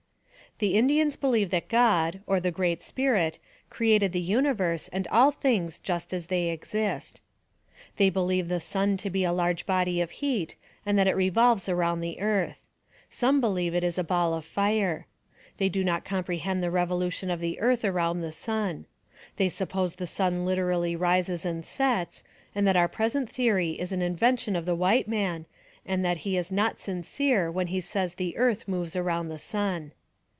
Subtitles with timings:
[0.59, 3.39] The Indians believe that God, or the Great Spirit,
[3.71, 7.19] created the universe and all things just as they exist.
[7.97, 11.67] They believe the sun to be a large body of heat, and that it revolves
[11.67, 12.61] around the earth.
[13.09, 15.07] Some believe it is a ball of fire.
[15.57, 18.85] They do not comprehend the revolution of the earth around the sun.
[19.37, 22.23] They suppose the sun 182 NARRATIVE OF CAPTIVITY literally rises and sets,
[22.53, 25.47] and that our present theory is an invention of the white man,
[25.87, 29.39] and that he is not sin cere when he says the earth moves around the
[29.39, 29.93] sun.